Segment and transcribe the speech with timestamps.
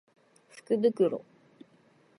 [0.49, 1.21] 福袋